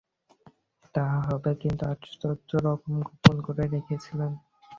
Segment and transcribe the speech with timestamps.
[0.95, 4.31] তা হবে, কিন্তু আশ্চর্যরকম গোপন করে রেখেছিলেন।